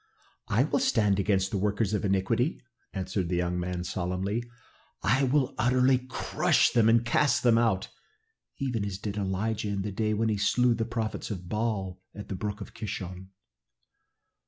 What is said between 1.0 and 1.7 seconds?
against the